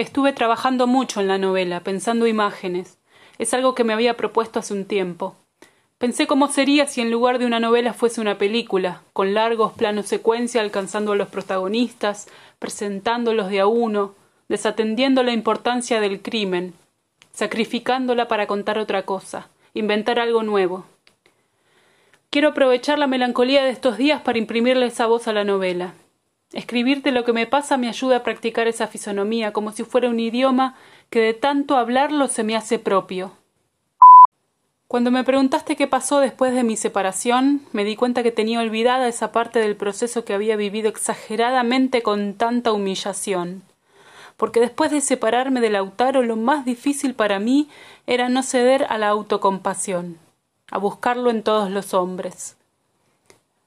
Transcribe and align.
Estuve 0.00 0.32
trabajando 0.32 0.86
mucho 0.86 1.20
en 1.20 1.28
la 1.28 1.36
novela, 1.36 1.80
pensando 1.80 2.26
imágenes. 2.26 2.96
Es 3.36 3.52
algo 3.52 3.74
que 3.74 3.84
me 3.84 3.92
había 3.92 4.16
propuesto 4.16 4.58
hace 4.58 4.72
un 4.72 4.86
tiempo. 4.86 5.36
Pensé 5.98 6.26
cómo 6.26 6.48
sería 6.48 6.86
si 6.86 7.02
en 7.02 7.10
lugar 7.10 7.38
de 7.38 7.44
una 7.44 7.60
novela 7.60 7.92
fuese 7.92 8.22
una 8.22 8.38
película, 8.38 9.02
con 9.12 9.34
largos 9.34 9.74
planos 9.74 10.06
secuencia 10.06 10.62
alcanzando 10.62 11.12
a 11.12 11.16
los 11.16 11.28
protagonistas, 11.28 12.28
presentándolos 12.58 13.50
de 13.50 13.60
a 13.60 13.66
uno, 13.66 14.14
desatendiendo 14.48 15.22
la 15.22 15.32
importancia 15.32 16.00
del 16.00 16.22
crimen, 16.22 16.72
sacrificándola 17.32 18.26
para 18.26 18.46
contar 18.46 18.78
otra 18.78 19.02
cosa, 19.02 19.50
inventar 19.74 20.18
algo 20.18 20.42
nuevo. 20.42 20.86
Quiero 22.30 22.48
aprovechar 22.48 22.98
la 22.98 23.06
melancolía 23.06 23.64
de 23.64 23.70
estos 23.70 23.98
días 23.98 24.22
para 24.22 24.38
imprimirle 24.38 24.86
esa 24.86 25.04
voz 25.04 25.28
a 25.28 25.34
la 25.34 25.44
novela. 25.44 25.92
Escribirte 26.52 27.12
lo 27.12 27.24
que 27.24 27.32
me 27.32 27.46
pasa 27.46 27.76
me 27.76 27.88
ayuda 27.88 28.16
a 28.16 28.22
practicar 28.24 28.66
esa 28.66 28.88
fisonomía, 28.88 29.52
como 29.52 29.70
si 29.70 29.84
fuera 29.84 30.08
un 30.08 30.18
idioma 30.18 30.74
que 31.08 31.20
de 31.20 31.34
tanto 31.34 31.76
hablarlo 31.76 32.26
se 32.26 32.42
me 32.42 32.56
hace 32.56 32.78
propio. 32.78 33.32
Cuando 34.88 35.12
me 35.12 35.22
preguntaste 35.22 35.76
qué 35.76 35.86
pasó 35.86 36.18
después 36.18 36.52
de 36.52 36.64
mi 36.64 36.76
separación, 36.76 37.62
me 37.70 37.84
di 37.84 37.94
cuenta 37.94 38.24
que 38.24 38.32
tenía 38.32 38.58
olvidada 38.58 39.06
esa 39.06 39.30
parte 39.30 39.60
del 39.60 39.76
proceso 39.76 40.24
que 40.24 40.34
había 40.34 40.56
vivido 40.56 40.88
exageradamente 40.88 42.02
con 42.02 42.34
tanta 42.34 42.72
humillación. 42.72 43.62
Porque 44.36 44.58
después 44.58 44.90
de 44.90 45.00
separarme 45.00 45.60
de 45.60 45.70
Lautaro 45.70 46.24
lo 46.24 46.34
más 46.34 46.64
difícil 46.64 47.14
para 47.14 47.38
mí 47.38 47.68
era 48.08 48.28
no 48.28 48.42
ceder 48.42 48.86
a 48.88 48.98
la 48.98 49.06
autocompasión, 49.10 50.18
a 50.72 50.78
buscarlo 50.78 51.30
en 51.30 51.44
todos 51.44 51.70
los 51.70 51.94
hombres. 51.94 52.56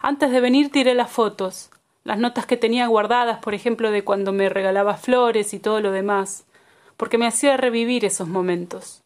Antes 0.00 0.32
de 0.32 0.40
venir 0.40 0.72
tiré 0.72 0.94
las 0.94 1.12
fotos, 1.12 1.70
las 2.04 2.18
notas 2.18 2.44
que 2.44 2.58
tenía 2.58 2.86
guardadas, 2.86 3.38
por 3.38 3.54
ejemplo, 3.54 3.90
de 3.90 4.04
cuando 4.04 4.32
me 4.32 4.50
regalaba 4.50 4.98
flores 4.98 5.54
y 5.54 5.58
todo 5.58 5.80
lo 5.80 5.90
demás, 5.90 6.44
porque 6.98 7.16
me 7.16 7.26
hacía 7.26 7.56
revivir 7.56 8.04
esos 8.04 8.28
momentos. 8.28 9.02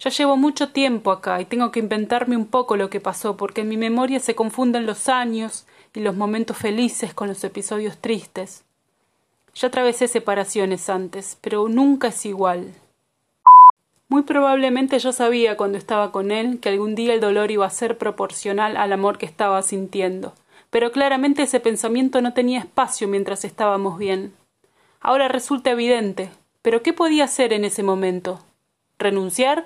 Ya 0.00 0.10
llevo 0.10 0.36
mucho 0.36 0.70
tiempo 0.70 1.12
acá 1.12 1.40
y 1.40 1.44
tengo 1.44 1.70
que 1.70 1.78
inventarme 1.78 2.36
un 2.36 2.46
poco 2.46 2.76
lo 2.76 2.90
que 2.90 3.00
pasó, 3.00 3.36
porque 3.36 3.60
en 3.60 3.68
mi 3.68 3.76
memoria 3.76 4.18
se 4.18 4.34
confunden 4.34 4.84
los 4.84 5.08
años 5.08 5.66
y 5.94 6.00
los 6.00 6.16
momentos 6.16 6.56
felices 6.56 7.14
con 7.14 7.28
los 7.28 7.44
episodios 7.44 7.98
tristes. 7.98 8.64
Ya 9.54 9.68
atravesé 9.68 10.08
separaciones 10.08 10.90
antes, 10.90 11.38
pero 11.40 11.68
nunca 11.68 12.08
es 12.08 12.26
igual. 12.26 12.72
Muy 14.08 14.22
probablemente 14.22 14.98
yo 14.98 15.12
sabía 15.12 15.56
cuando 15.56 15.78
estaba 15.78 16.10
con 16.10 16.32
él 16.32 16.58
que 16.58 16.70
algún 16.70 16.96
día 16.96 17.14
el 17.14 17.20
dolor 17.20 17.52
iba 17.52 17.66
a 17.66 17.70
ser 17.70 17.96
proporcional 17.96 18.76
al 18.76 18.92
amor 18.92 19.18
que 19.18 19.26
estaba 19.26 19.62
sintiendo 19.62 20.34
pero 20.70 20.92
claramente 20.92 21.42
ese 21.42 21.60
pensamiento 21.60 22.20
no 22.20 22.32
tenía 22.32 22.60
espacio 22.60 23.08
mientras 23.08 23.44
estábamos 23.44 23.98
bien. 23.98 24.34
Ahora 25.00 25.28
resulta 25.28 25.70
evidente. 25.70 26.30
¿Pero 26.62 26.82
qué 26.82 26.92
podía 26.92 27.24
hacer 27.24 27.52
en 27.52 27.64
ese 27.64 27.82
momento? 27.82 28.40
¿Renunciar? 28.98 29.64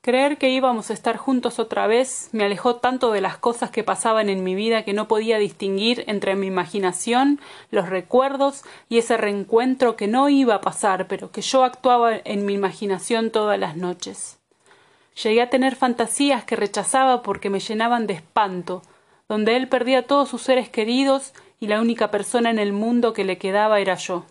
Creer 0.00 0.38
que 0.38 0.50
íbamos 0.50 0.90
a 0.90 0.92
estar 0.92 1.16
juntos 1.16 1.58
otra 1.58 1.88
vez 1.88 2.28
me 2.30 2.44
alejó 2.44 2.76
tanto 2.76 3.10
de 3.10 3.20
las 3.20 3.38
cosas 3.38 3.72
que 3.72 3.82
pasaban 3.82 4.28
en 4.28 4.44
mi 4.44 4.54
vida 4.54 4.84
que 4.84 4.92
no 4.92 5.08
podía 5.08 5.38
distinguir 5.38 6.04
entre 6.06 6.36
mi 6.36 6.46
imaginación, 6.46 7.40
los 7.72 7.88
recuerdos 7.88 8.62
y 8.88 8.98
ese 8.98 9.16
reencuentro 9.16 9.96
que 9.96 10.06
no 10.06 10.28
iba 10.28 10.54
a 10.54 10.60
pasar, 10.60 11.08
pero 11.08 11.32
que 11.32 11.40
yo 11.40 11.64
actuaba 11.64 12.12
en 12.16 12.46
mi 12.46 12.54
imaginación 12.54 13.32
todas 13.32 13.58
las 13.58 13.76
noches. 13.76 14.38
Llegué 15.20 15.42
a 15.42 15.50
tener 15.50 15.74
fantasías 15.74 16.44
que 16.44 16.54
rechazaba 16.54 17.22
porque 17.22 17.50
me 17.50 17.58
llenaban 17.58 18.06
de 18.06 18.14
espanto, 18.14 18.82
donde 19.28 19.56
él 19.56 19.68
perdía 19.68 20.06
todos 20.06 20.28
sus 20.28 20.42
seres 20.42 20.68
queridos 20.68 21.32
y 21.58 21.66
la 21.66 21.80
única 21.80 22.10
persona 22.10 22.50
en 22.50 22.58
el 22.58 22.72
mundo 22.72 23.12
que 23.12 23.24
le 23.24 23.38
quedaba 23.38 23.80
era 23.80 23.96
yo. 23.96 24.24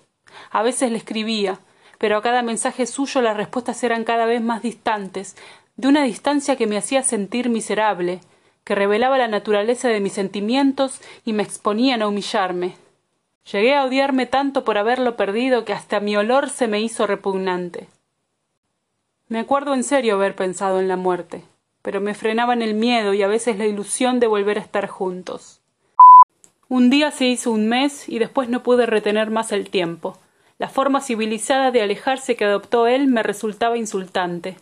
A 0.51 0.63
veces 0.63 0.91
le 0.91 0.97
escribía, 0.97 1.59
pero 1.97 2.17
a 2.17 2.21
cada 2.21 2.41
mensaje 2.41 2.85
suyo 2.85 3.21
las 3.21 3.37
respuestas 3.37 3.83
eran 3.83 4.03
cada 4.03 4.25
vez 4.25 4.41
más 4.41 4.61
distantes, 4.61 5.35
de 5.75 5.87
una 5.87 6.03
distancia 6.03 6.55
que 6.55 6.67
me 6.67 6.77
hacía 6.77 7.03
sentir 7.03 7.49
miserable, 7.49 8.21
que 8.63 8.75
revelaba 8.75 9.17
la 9.17 9.27
naturaleza 9.27 9.89
de 9.89 9.99
mis 9.99 10.13
sentimientos 10.13 11.01
y 11.25 11.33
me 11.33 11.43
exponían 11.43 12.01
a 12.01 12.07
humillarme. 12.07 12.75
Llegué 13.51 13.75
a 13.75 13.83
odiarme 13.83 14.25
tanto 14.25 14.63
por 14.63 14.77
haberlo 14.77 15.15
perdido 15.15 15.65
que 15.65 15.73
hasta 15.73 15.99
mi 15.99 16.15
olor 16.15 16.49
se 16.49 16.67
me 16.67 16.79
hizo 16.81 17.05
repugnante. 17.05 17.87
Me 19.27 19.39
acuerdo 19.39 19.73
en 19.73 19.83
serio 19.83 20.15
haber 20.15 20.35
pensado 20.35 20.79
en 20.79 20.87
la 20.87 20.97
muerte 20.97 21.43
pero 21.85 22.01
me 22.01 22.15
frenaban 22.15 22.63
el 22.63 22.73
miedo 22.73 23.13
y 23.13 23.21
a 23.21 23.27
veces 23.27 23.59
la 23.59 23.67
ilusión 23.67 24.19
de 24.19 24.25
volver 24.25 24.57
a 24.57 24.61
estar 24.61 24.87
juntos. 24.87 25.61
Un 26.67 26.89
día 26.89 27.11
se 27.11 27.27
hizo 27.27 27.51
un 27.51 27.69
mes 27.69 28.09
y 28.09 28.17
después 28.17 28.49
no 28.49 28.63
pude 28.63 28.87
retener 28.87 29.29
más 29.29 29.51
el 29.51 29.69
tiempo. 29.69 30.17
La 30.57 30.67
forma 30.67 30.99
civilizada 30.99 31.69
de 31.69 31.83
alejarse 31.83 32.35
que 32.35 32.45
adoptó 32.45 32.87
él 32.87 33.05
me 33.05 33.21
resultaba 33.21 33.77
insultante. 33.77 34.57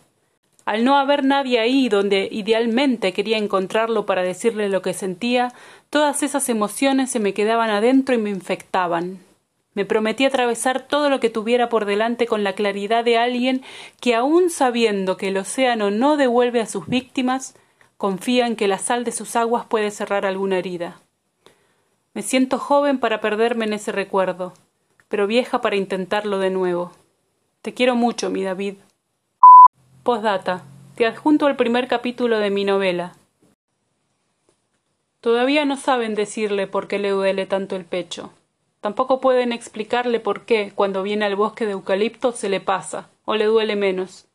Al 0.66 0.84
no 0.84 0.98
haber 0.98 1.24
nadie 1.24 1.62
ahí 1.62 1.88
donde 1.88 2.28
idealmente 2.30 3.14
quería 3.14 3.38
encontrarlo 3.38 4.06
para 4.06 4.22
decirle 4.22 4.68
lo 4.68 4.82
que 4.82 4.94
sentía, 4.94 5.54
todas 5.90 6.24
esas 6.24 6.50
emociones 6.50 7.10
se 7.10 7.22
me 7.22 7.34
quedaban 7.34 7.70
adentro 7.70 8.16
y 8.16 8.18
me 8.18 8.32
infectaban. 8.32 9.20
Me 9.74 9.86
prometí 9.86 10.26
atravesar 10.26 10.88
todo 10.88 11.10
lo 11.10 11.20
que 11.20 11.30
tuviera 11.30 11.70
por 11.70 11.86
delante 11.86 12.28
con 12.28 12.44
la 12.44 12.54
claridad 12.54 13.04
de 13.04 13.18
alguien 13.18 13.64
que, 14.00 14.16
aun 14.16 14.50
sabiendo 14.50 15.18
que 15.18 15.30
el 15.30 15.38
océano 15.38 15.90
no 15.90 16.18
devuelve 16.18 16.62
a 16.62 16.68
sus 16.68 16.88
víctimas, 16.88 17.56
confía 17.98 18.48
en 18.48 18.56
que 18.56 18.68
la 18.68 18.78
sal 18.78 19.04
de 19.04 19.12
sus 19.12 19.36
aguas 19.36 19.66
puede 19.66 19.90
cerrar 19.90 20.26
alguna 20.26 20.58
herida. 20.58 21.00
Me 22.14 22.22
siento 22.22 22.60
joven 22.60 23.00
para 23.00 23.22
perderme 23.22 23.66
en 23.66 23.74
ese 23.74 23.92
recuerdo, 23.92 24.54
pero 25.08 25.26
vieja 25.26 25.62
para 25.62 25.76
intentarlo 25.76 26.38
de 26.38 26.52
nuevo. 26.52 26.92
Te 27.64 27.74
quiero 27.74 27.96
mucho, 27.96 28.30
mi 28.30 28.44
David. 28.44 28.76
Postdata. 30.04 30.64
Te 30.96 31.08
adjunto 31.08 31.48
el 31.48 31.56
primer 31.56 31.88
capítulo 31.88 32.38
de 32.38 32.52
mi 32.52 32.66
novela. 32.66 33.14
Todavía 35.22 35.66
no 35.66 35.78
saben 35.78 36.14
decirle 36.14 36.68
por 36.68 36.88
qué 36.88 37.00
le 37.00 37.10
duele 37.10 37.46
tanto 37.48 37.76
el 37.76 37.86
pecho. 37.86 38.32
Tampoco 38.84 39.22
pueden 39.22 39.54
explicarle 39.54 40.20
por 40.20 40.42
qué, 40.42 40.74
cuando 40.76 41.04
viene 41.04 41.24
al 41.24 41.38
bosque 41.38 41.66
de 41.66 41.72
eucalipto, 41.72 42.34
se 42.34 42.50
le 42.50 42.60
pasa, 42.60 43.08
o 43.24 43.36
le 43.36 43.46
duele 43.46 43.78
menos. 43.78 44.26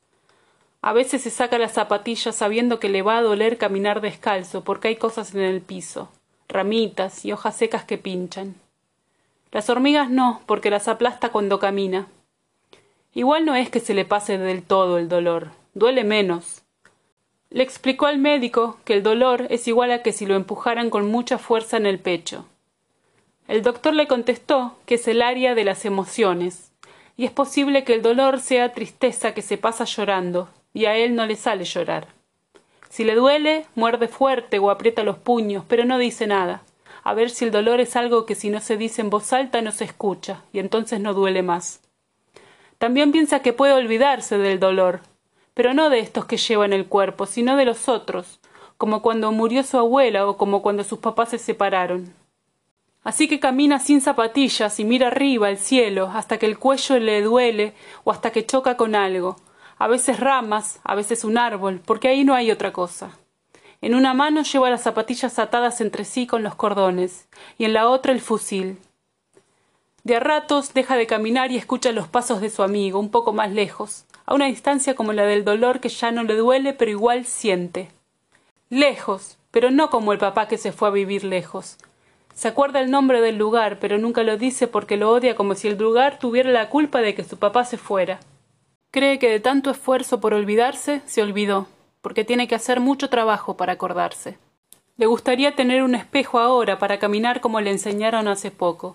A 0.81 0.95
veces 0.95 1.21
se 1.21 1.29
saca 1.29 1.59
las 1.59 1.73
zapatillas 1.73 2.35
sabiendo 2.35 2.81
que 2.81 2.89
le 2.89 3.03
va 3.03 3.19
a 3.19 3.23
doler 3.23 3.59
caminar 3.59 4.01
descalzo, 4.01 4.65
porque 4.65 4.89
hay 4.89 4.97
cosas 4.97 5.35
en 5.35 5.43
el 5.43 5.61
piso, 5.61 6.09
ramitas 6.49 7.27
y 7.27 7.33
hojas 7.33 7.57
secas 7.57 7.85
que 7.85 7.99
pinchan. 7.99 8.55
Las 9.53 9.69
hormigas 9.69 10.09
no, 10.09 10.41
porque 10.47 10.71
las 10.71 10.89
aplasta 10.89 11.29
cuando 11.29 11.59
camina. 11.59 12.07
Igual 13.13 13.45
no 13.45 13.55
es 13.55 13.69
que 13.69 13.81
se 13.81 13.93
le 13.93 14.07
pase 14.07 14.39
del 14.39 14.63
todo 14.63 14.97
el 14.97 15.11
dolor, 15.11 15.49
duele 15.75 16.05
menos. 16.05 16.63
Le 17.51 17.65
explicó 17.65 18.07
al 18.07 18.17
médico 18.17 18.79
que 18.87 18.95
el 18.95 19.03
dolor 19.03 19.47
es 19.51 19.69
igual 19.69 19.93
a 19.93 20.03
que 20.03 20.13
si 20.13 20.25
lo 20.25 20.37
empujaran 20.37 20.89
con 20.89 21.11
mucha 21.11 21.37
fuerza 21.37 21.77
en 21.77 21.85
el 21.85 21.99
pecho. 21.99 22.47
El 23.49 23.63
doctor 23.63 23.95
le 23.95 24.07
contestó 24.07 24.77
que 24.85 24.97
es 24.97 25.09
el 25.09 25.23
área 25.23 25.55
de 25.55 25.65
las 25.65 25.87
emociones, 25.87 26.71
y 27.17 27.25
es 27.25 27.31
posible 27.31 27.83
que 27.83 27.95
el 27.95 28.03
dolor 28.03 28.41
sea 28.41 28.75
tristeza 28.75 29.33
que 29.33 29.41
se 29.41 29.57
pasa 29.57 29.85
llorando, 29.85 30.51
y 30.75 30.85
a 30.85 30.97
él 30.97 31.15
no 31.15 31.25
le 31.25 31.35
sale 31.35 31.65
llorar. 31.65 32.09
Si 32.91 33.05
le 33.05 33.15
duele, 33.15 33.65
muerde 33.75 34.07
fuerte 34.07 34.59
o 34.59 34.71
aprieta 34.71 35.03
los 35.03 35.17
puños, 35.17 35.65
pero 35.67 35.87
no 35.87 35.97
dice 35.97 36.27
nada, 36.27 36.63
a 37.03 37.15
ver 37.15 37.31
si 37.31 37.47
el 37.47 37.51
dolor 37.51 37.81
es 37.81 37.97
algo 37.97 38.27
que 38.27 38.35
si 38.35 38.51
no 38.51 38.61
se 38.61 38.77
dice 38.77 39.01
en 39.01 39.09
voz 39.09 39.33
alta 39.33 39.63
no 39.63 39.73
se 39.73 39.85
escucha, 39.85 40.43
y 40.53 40.59
entonces 40.59 41.01
no 41.01 41.15
duele 41.15 41.43
más. 41.43 41.81
También 42.77 43.13
piensa 43.13 43.41
que 43.41 43.55
puede 43.55 43.73
olvidarse 43.73 44.37
del 44.37 44.61
dolor, 44.61 45.01
pero 45.55 45.73
no 45.73 45.89
de 45.89 46.01
estos 46.01 46.27
que 46.27 46.37
lleva 46.37 46.67
en 46.67 46.75
el 46.75 46.85
cuerpo, 46.85 47.25
sino 47.25 47.57
de 47.57 47.65
los 47.65 47.89
otros, 47.89 48.41
como 48.77 49.01
cuando 49.01 49.33
murió 49.33 49.63
su 49.63 49.79
abuela 49.79 50.29
o 50.29 50.37
como 50.37 50.61
cuando 50.61 50.85
sus 50.85 50.99
papás 50.99 51.31
se 51.31 51.39
separaron. 51.39 52.18
Así 53.05 53.29
que 53.29 53.41
camina 53.41 53.79
sin 53.79 54.01
zapatillas 54.01 54.81
y 54.81 54.85
mira 54.85 55.09
arriba 55.09 55.51
el 55.51 55.59
cielo 55.59 56.11
hasta 56.13 56.39
que 56.39 56.47
el 56.47 56.59
cuello 56.59 56.99
le 56.99 57.23
duele 57.23 57.75
o 58.05 58.11
hasta 58.11 58.33
que 58.33 58.45
choca 58.45 58.77
con 58.77 58.95
algo, 58.95 59.37
a 59.79 59.87
veces 59.87 60.19
ramas, 60.19 60.81
a 60.83 60.95
veces 60.95 61.25
un 61.25 61.39
árbol, 61.39 61.81
porque 61.85 62.09
ahí 62.09 62.25
no 62.25 62.35
hay 62.35 62.51
otra 62.51 62.73
cosa. 62.73 63.17
En 63.81 63.95
una 63.95 64.13
mano 64.13 64.43
lleva 64.43 64.71
las 64.71 64.83
zapatillas 64.83 65.39
atadas 65.39 65.81
entre 65.81 66.05
sí 66.05 66.27
con 66.27 66.43
los 66.43 66.57
cordones, 66.57 67.29
y 67.59 67.65
en 67.65 67.73
la 67.73 67.89
otra 67.89 68.13
el 68.13 68.21
fusil. 68.21 68.79
De 70.03 70.17
a 70.17 70.21
ratos 70.21 70.75
deja 70.75 70.97
de 70.97 71.07
caminar 71.07 71.53
y 71.53 71.57
escucha 71.57 71.93
los 71.93 72.09
pasos 72.09 72.41
de 72.41 72.51
su 72.51 72.65
amigo, 72.65 72.99
un 72.99 73.11
poco 73.11 73.33
más 73.33 73.53
lejos, 73.53 74.05
a 74.27 74.35
una 74.35 74.47
distancia 74.47 74.95
como 74.95 75.13
la 75.13 75.25
del 75.25 75.45
dolor 75.45 75.79
que 75.81 75.89
ya 75.89 76.11
no 76.11 76.25
le 76.25 76.35
duele, 76.35 76.73
pero 76.73 76.91
igual 76.91 77.25
siente. 77.25 77.91
Lejos, 78.69 79.39
pero 79.53 79.71
no 79.71 79.91
como 79.91 80.13
el 80.13 80.19
papá 80.19 80.49
que 80.49 80.59
se 80.59 80.73
fue 80.73 80.89
a 80.89 80.93
vivir 80.93 81.23
lejos, 81.23 81.79
se 82.39 82.47
acuerda 82.47 82.79
el 82.79 82.93
nombre 82.93 83.21
del 83.21 83.37
lugar, 83.37 83.81
pero 83.81 83.99
nunca 83.99 84.23
lo 84.23 84.37
dice 84.37 84.69
porque 84.69 84.97
lo 84.97 85.11
odia 85.11 85.35
como 85.35 85.57
si 85.57 85.67
el 85.67 85.77
lugar 85.77 86.21
tuviera 86.21 86.53
la 86.53 86.71
culpa 86.71 87.01
de 87.01 87.17
que 87.17 87.25
su 87.25 87.37
papá 87.37 87.65
se 87.65 87.79
fuera. 87.79 88.21
Cree 88.93 89.19
que 89.19 89.29
de 89.29 89.41
tanto 89.41 89.73
esfuerzo 89.73 90.21
por 90.21 90.35
olvidarse, 90.35 91.03
se 91.05 91.21
olvidó, 91.21 91.67
porque 92.01 92.23
tiene 92.23 92.47
que 92.47 92.55
hacer 92.55 92.79
mucho 92.79 93.11
trabajo 93.11 93.57
para 93.57 93.73
acordarse. 93.73 94.39
Le 94.97 95.07
gustaría 95.07 95.57
tener 95.57 95.83
un 95.83 95.97
espejo 95.97 96.39
ahora 96.39 96.79
para 96.79 97.01
caminar 97.01 97.41
como 97.41 97.61
le 97.61 97.73
enseñaron 97.73 98.29
hace 98.29 98.53
poco, 98.53 98.95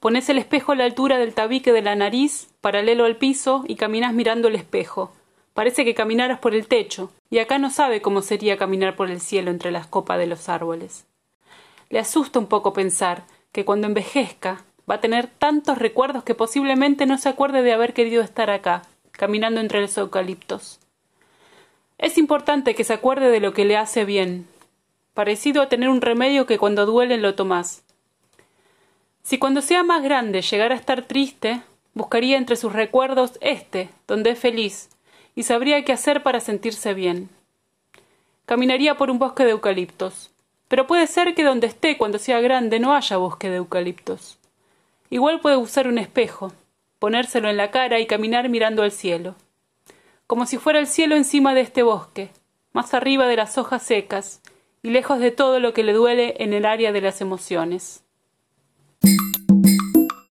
Pones 0.00 0.28
el 0.28 0.38
espejo 0.38 0.72
a 0.72 0.74
la 0.74 0.84
altura 0.84 1.18
del 1.18 1.32
tabique 1.32 1.72
de 1.72 1.82
la 1.82 1.94
nariz, 1.94 2.48
paralelo 2.60 3.04
al 3.04 3.18
piso, 3.18 3.62
y 3.68 3.76
caminas 3.76 4.14
mirando 4.14 4.48
el 4.48 4.56
espejo. 4.56 5.12
Parece 5.54 5.84
que 5.84 5.94
caminaras 5.94 6.40
por 6.40 6.56
el 6.56 6.66
techo, 6.66 7.12
y 7.30 7.38
acá 7.38 7.58
no 7.58 7.70
sabe 7.70 8.02
cómo 8.02 8.20
sería 8.20 8.56
caminar 8.56 8.96
por 8.96 9.12
el 9.12 9.20
cielo 9.20 9.52
entre 9.52 9.70
las 9.70 9.86
copas 9.86 10.18
de 10.18 10.26
los 10.26 10.48
árboles. 10.48 11.06
Le 11.90 11.98
asusta 11.98 12.38
un 12.38 12.46
poco 12.46 12.72
pensar 12.72 13.24
que 13.52 13.64
cuando 13.64 13.88
envejezca 13.88 14.64
va 14.88 14.94
a 14.94 15.00
tener 15.00 15.26
tantos 15.26 15.76
recuerdos 15.76 16.22
que 16.22 16.36
posiblemente 16.36 17.04
no 17.04 17.18
se 17.18 17.28
acuerde 17.28 17.62
de 17.62 17.72
haber 17.72 17.94
querido 17.94 18.22
estar 18.22 18.48
acá, 18.48 18.82
caminando 19.10 19.60
entre 19.60 19.80
los 19.80 19.98
eucaliptos. 19.98 20.78
Es 21.98 22.16
importante 22.16 22.74
que 22.74 22.84
se 22.84 22.94
acuerde 22.94 23.30
de 23.30 23.40
lo 23.40 23.52
que 23.52 23.64
le 23.64 23.76
hace 23.76 24.04
bien, 24.04 24.46
parecido 25.14 25.62
a 25.62 25.68
tener 25.68 25.88
un 25.88 26.00
remedio 26.00 26.46
que 26.46 26.58
cuando 26.58 26.86
duele 26.86 27.18
lo 27.18 27.34
tomás. 27.34 27.82
Si 29.22 29.38
cuando 29.38 29.60
sea 29.60 29.82
más 29.82 30.02
grande 30.02 30.42
llegara 30.42 30.76
a 30.76 30.78
estar 30.78 31.02
triste, 31.02 31.62
buscaría 31.92 32.38
entre 32.38 32.56
sus 32.56 32.72
recuerdos 32.72 33.32
este, 33.40 33.90
donde 34.06 34.30
es 34.30 34.38
feliz, 34.38 34.90
y 35.34 35.42
sabría 35.42 35.84
qué 35.84 35.92
hacer 35.92 36.22
para 36.22 36.40
sentirse 36.40 36.94
bien. 36.94 37.28
Caminaría 38.46 38.96
por 38.96 39.10
un 39.10 39.18
bosque 39.18 39.44
de 39.44 39.50
eucaliptos, 39.50 40.30
pero 40.70 40.86
puede 40.86 41.08
ser 41.08 41.34
que 41.34 41.42
donde 41.42 41.66
esté 41.66 41.98
cuando 41.98 42.20
sea 42.20 42.40
grande 42.40 42.78
no 42.78 42.94
haya 42.94 43.16
bosque 43.16 43.50
de 43.50 43.56
eucaliptos. 43.56 44.38
Igual 45.10 45.40
puede 45.40 45.56
usar 45.56 45.88
un 45.88 45.98
espejo, 45.98 46.52
ponérselo 47.00 47.50
en 47.50 47.56
la 47.56 47.72
cara 47.72 47.98
y 47.98 48.06
caminar 48.06 48.48
mirando 48.48 48.84
al 48.84 48.92
cielo, 48.92 49.34
como 50.28 50.46
si 50.46 50.58
fuera 50.58 50.78
el 50.78 50.86
cielo 50.86 51.16
encima 51.16 51.54
de 51.54 51.62
este 51.62 51.82
bosque, 51.82 52.30
más 52.72 52.94
arriba 52.94 53.26
de 53.26 53.34
las 53.34 53.58
hojas 53.58 53.82
secas 53.82 54.42
y 54.80 54.90
lejos 54.90 55.18
de 55.18 55.32
todo 55.32 55.58
lo 55.58 55.74
que 55.74 55.82
le 55.82 55.92
duele 55.92 56.36
en 56.38 56.52
el 56.52 56.64
área 56.64 56.92
de 56.92 57.00
las 57.00 57.20
emociones. 57.20 58.04